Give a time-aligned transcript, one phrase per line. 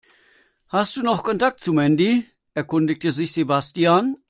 [0.67, 4.15] Hast du noch Kontakt zu Mandy?, erkundigte sich Sebastian.